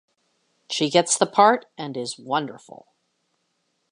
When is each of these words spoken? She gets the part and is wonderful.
She 0.67 0.89
gets 0.89 1.15
the 1.15 1.27
part 1.27 1.67
and 1.77 1.95
is 1.95 2.17
wonderful. 2.17 2.87